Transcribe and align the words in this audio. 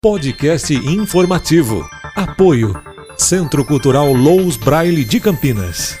Podcast 0.00 0.72
informativo. 0.72 1.84
Apoio. 2.14 2.72
Centro 3.16 3.64
Cultural 3.64 4.12
Lous 4.12 4.56
Braille 4.56 5.04
de 5.04 5.18
Campinas. 5.18 5.98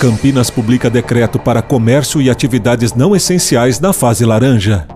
Campinas 0.00 0.48
publica 0.48 0.88
decreto 0.88 1.38
para 1.38 1.60
comércio 1.60 2.22
e 2.22 2.30
atividades 2.30 2.94
não 2.94 3.14
essenciais 3.14 3.78
na 3.78 3.92
fase 3.92 4.24
laranja. 4.24 4.88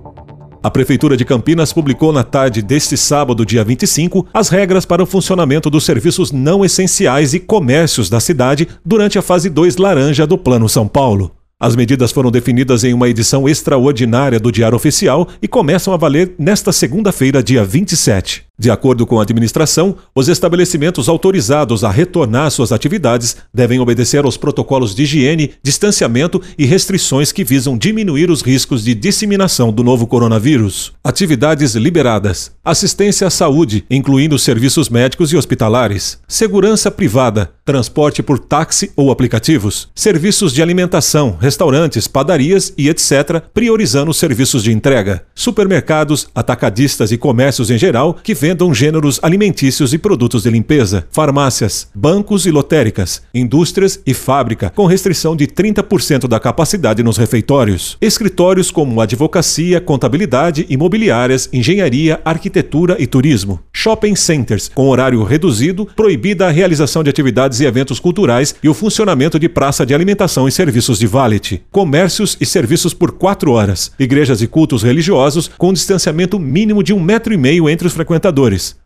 A 0.63 0.71
Prefeitura 0.71 1.15
de 1.15 1.27
Campinas 1.27 1.75
publicou 1.75 2.11
na 2.11 2.25
tarde 2.25 2.63
deste 2.63 2.97
sábado, 2.97 3.45
dia 3.45 3.63
25, 3.63 4.27
as 4.33 4.49
regras 4.49 4.87
para 4.87 5.03
o 5.03 5.07
funcionamento 5.07 5.69
dos 5.69 5.85
serviços 5.85 6.33
não 6.33 6.65
essenciais 6.65 7.35
e 7.35 7.39
comércios 7.39 8.09
da 8.09 8.19
cidade 8.19 8.67
durante 8.83 9.19
a 9.19 9.23
fase 9.23 9.51
2 9.51 9.77
laranja 9.77 10.27
do 10.27 10.39
Plano 10.39 10.71
São 10.71 10.89
Paulo. 10.89 11.36
As 11.59 11.75
medidas 11.75 12.13
foram 12.13 12.31
definidas 12.31 12.85
em 12.85 12.93
uma 12.93 13.09
edição 13.09 13.49
extraordinária 13.49 14.39
do 14.39 14.53
Diário 14.53 14.77
Oficial 14.77 15.27
e 15.41 15.49
começam 15.49 15.95
a 15.95 15.97
valer 15.97 16.35
nesta 16.39 16.71
segunda-feira, 16.71 17.43
dia 17.43 17.65
27. 17.65 18.46
De 18.59 18.71
acordo 18.71 19.05
com 19.05 19.19
a 19.19 19.23
administração, 19.23 19.97
os 20.15 20.29
estabelecimentos 20.29 21.11
autorizados 21.11 21.85
a 21.85 21.91
retornar 21.91 22.51
suas 22.51 22.73
atividades 22.73 23.37
devem 23.53 23.81
obedecer 23.81 24.25
aos 24.25 24.39
protocolos 24.39 24.95
de 24.95 25.03
higiene, 25.03 25.53
distanciamento 25.63 26.41
e 26.57 26.65
restrições 26.65 27.33
que 27.33 27.45
visam 27.45 27.77
diminuir 27.77 28.31
os 28.31 28.41
riscos 28.41 28.83
de 28.83 28.95
disseminação 28.95 29.71
do 29.71 29.85
novo 29.85 30.07
coronavírus. 30.07 30.95
Atividades 31.05 31.75
liberadas: 31.75 32.51
assistência 32.65 33.27
à 33.27 33.31
saúde, 33.31 33.85
incluindo 33.91 34.39
serviços 34.39 34.89
médicos 34.89 35.33
e 35.33 35.37
hospitalares, 35.37 36.19
segurança 36.27 36.91
privada, 36.91 37.51
transporte 37.63 38.23
por 38.23 38.39
táxi 38.39 38.91
ou 38.97 39.11
aplicativos, 39.11 39.89
serviços 39.95 40.55
de 40.55 40.63
alimentação, 40.63 41.37
restaurantes, 41.39 42.09
padarias 42.09 42.73
e 42.79 42.89
etc., 42.89 43.43
priorizando 43.53 44.11
os 44.11 44.17
serviços 44.17 44.63
de 44.63 44.73
entrega, 44.73 45.25
supermercados, 45.35 46.29
atacadistas 46.35 47.13
e 47.13 47.19
comércios 47.19 47.71
em 47.71 47.77
geral 47.77 48.15
que 48.15 48.35
vendam 48.47 48.73
gêneros 48.73 49.19
alimentícios 49.25 49.93
e 49.93 49.99
produtos 49.99 50.45
de 50.45 50.51
limpeza, 50.51 51.05
farmácias, 51.11 51.89
bancos 51.93 52.47
e 52.47 52.53
lotéricas, 52.53 53.23
indústrias 53.35 54.01
e 54.07 54.15
fábrica, 54.15 54.71
com 54.71 54.87
restrição 54.87 55.35
de 55.35 55.49
30% 55.49 56.29
da 56.29 56.39
capacidade 56.39 57.03
nos 57.03 57.17
refeitórios, 57.17 57.99
escritórios 58.01 58.71
como 58.71 59.01
advocacia, 59.01 59.81
contabilidade, 59.81 60.65
imobiliárias, 60.69 61.49
engenharia, 61.53 62.21
arquitetura 62.25 62.95
e 63.01 63.07
turismo, 63.09 63.59
shopping 63.73 64.15
centers, 64.15 64.71
com 64.73 64.89
horário 64.89 65.25
reduzido, 65.25 65.85
proibida 65.97 66.47
a 66.47 66.53
realização 66.53 67.03
de 67.03 67.11
atividades 67.11 67.59
e 67.59 67.65
eventos 67.65 67.99
culturais 67.99 68.55
e 68.63 68.69
o 68.69 68.75
funcionamento 68.75 69.41
de 69.41 69.49
praça 69.49 69.85
de 69.85 69.93
alimentação 69.93 70.47
e 70.47 70.53
serviços 70.53 71.01
de 71.01 71.09
valet, 71.09 71.65
comércios 71.73 72.37
e 72.41 72.47
serviços 72.47 72.95
por 72.95 73.11
quatro 73.11 73.51
horas, 73.51 73.91
igrejas 73.99 74.41
e 74.41 74.47
cultos 74.47 74.85
religiosos 74.85 75.51
com 75.59 75.73
distanciamento 75.73 76.39
mínimo 76.39 76.85
de 76.85 76.93
um 76.93 77.01
metro 77.01 77.35
e 77.35 77.37
meio 77.37 77.69
entre 77.69 77.89
os 77.89 77.93
frequentadores 77.93 78.36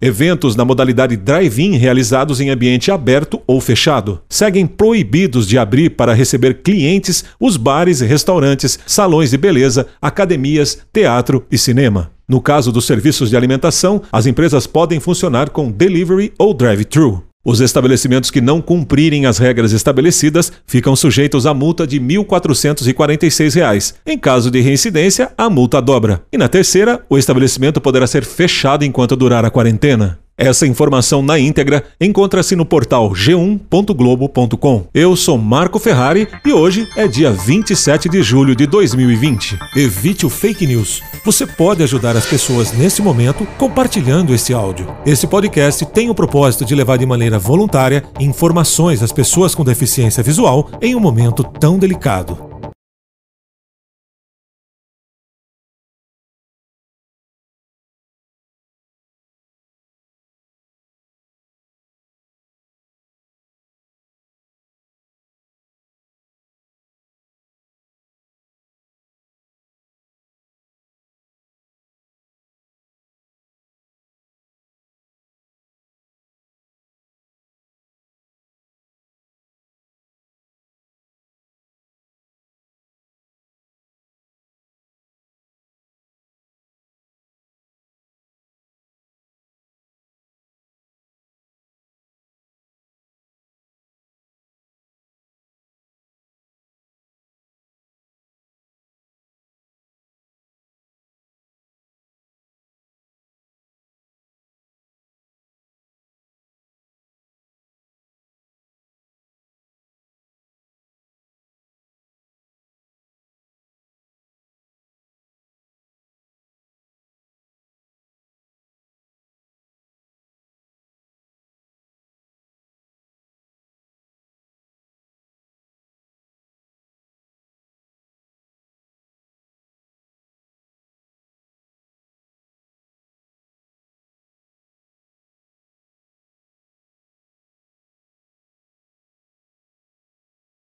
Eventos 0.01 0.55
na 0.55 0.65
modalidade 0.65 1.17
drive-in 1.17 1.77
realizados 1.77 2.41
em 2.41 2.51
ambiente 2.51 2.91
aberto 2.91 3.41
ou 3.47 3.61
fechado. 3.61 4.21
Seguem 4.29 4.67
proibidos 4.67 5.47
de 5.47 5.59
abrir 5.59 5.91
para 5.91 6.15
receber 6.15 6.63
clientes 6.63 7.25
os 7.39 7.57
bares 7.57 8.01
e 8.01 8.07
restaurantes, 8.07 8.79
salões 8.87 9.31
de 9.31 9.37
beleza, 9.37 9.87
academias, 10.01 10.79
teatro 10.93 11.45
e 11.51 11.59
cinema. 11.59 12.11
No 12.29 12.41
caso 12.41 12.71
dos 12.71 12.87
serviços 12.87 13.29
de 13.31 13.37
alimentação, 13.37 14.03
as 14.13 14.27
empresas 14.27 14.67
podem 14.67 15.01
funcionar 15.01 15.51
com 15.51 15.71
delivery 15.71 16.33
ou 16.39 16.55
drive-thru. 16.55 17.30
Os 17.43 17.61
estabelecimentos 17.63 18.31
que 18.31 18.43
não 18.43 18.61
cumprirem 18.61 19.25
as 19.25 19.39
regras 19.39 19.73
estabelecidas 19.73 20.53
ficam 20.67 20.95
sujeitos 20.95 21.47
à 21.47 21.55
multa 21.55 21.87
de 21.87 21.97
R$ 21.97 22.05
1.446. 22.05 23.95
Em 24.05 24.19
caso 24.19 24.51
de 24.51 24.61
reincidência, 24.61 25.33
a 25.39 25.49
multa 25.49 25.81
dobra. 25.81 26.23
E 26.31 26.37
na 26.37 26.49
terceira, 26.49 27.03
o 27.09 27.17
estabelecimento 27.17 27.81
poderá 27.81 28.07
ser 28.07 28.27
fechado 28.27 28.85
enquanto 28.85 29.17
durar 29.17 29.43
a 29.43 29.51
quarentena. 29.51 30.19
Essa 30.41 30.67
informação 30.67 31.21
na 31.21 31.39
íntegra 31.39 31.85
encontra-se 32.01 32.57
no 32.57 32.65
portal 32.65 33.11
g1.globo.com. 33.11 34.87
Eu 34.95 35.15
sou 35.15 35.37
Marco 35.37 35.79
Ferrari 35.79 36.27
e 36.47 36.51
hoje 36.51 36.89
é 36.97 37.07
dia 37.07 37.31
27 37.31 38.09
de 38.09 38.23
julho 38.23 38.57
de 38.57 38.67
2020. 38.67 39.59
Evite 39.77 40.25
o 40.25 40.31
fake 40.31 40.67
news. 40.67 41.03
Você 41.27 41.47
pode 41.47 41.83
ajudar 41.83 42.17
as 42.17 42.25
pessoas 42.25 42.73
nesse 42.73 43.03
momento 43.03 43.47
compartilhando 43.59 44.33
esse 44.33 44.55
áudio. 44.55 44.87
Esse 45.05 45.27
podcast 45.27 45.85
tem 45.85 46.09
o 46.09 46.15
propósito 46.15 46.65
de 46.65 46.75
levar 46.75 46.97
de 46.97 47.05
maneira 47.05 47.39
voluntária 47.39 48.03
informações 48.19 49.03
às 49.03 49.13
pessoas 49.13 49.55
com 49.55 49.63
deficiência 49.63 50.23
visual 50.23 50.71
em 50.81 50.95
um 50.95 51.01
momento 51.01 51.45
tão 51.45 51.79
delicado. 51.79 52.50